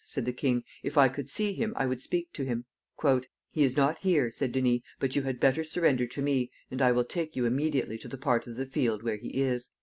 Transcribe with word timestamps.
said 0.03 0.25
the 0.25 0.33
king. 0.33 0.63
"If 0.81 0.97
I 0.97 1.09
could 1.09 1.29
see 1.29 1.53
him 1.53 1.73
I 1.75 1.85
would 1.85 2.01
speak 2.01 2.33
to 2.33 2.43
him." 2.43 2.65
"He 3.51 3.63
is 3.63 3.77
not 3.77 3.99
here," 3.99 4.31
said 4.31 4.51
Denys; 4.51 4.81
"but 4.99 5.15
you 5.15 5.21
had 5.21 5.39
better 5.39 5.63
surrender 5.63 6.07
to 6.07 6.23
me, 6.23 6.49
and 6.71 6.81
I 6.81 6.91
will 6.91 7.05
take 7.05 7.35
you 7.35 7.45
immediately 7.45 7.99
to 7.99 8.07
the 8.07 8.17
part 8.17 8.47
of 8.47 8.55
the 8.55 8.65
field 8.65 9.03
where 9.03 9.17
he 9.17 9.27
is." 9.27 9.69